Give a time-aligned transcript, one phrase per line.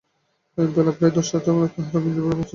[0.57, 2.49] বেলা প্রায় দশটার সময় তাহারা বিন্দুর বাড়ি পৌছিল।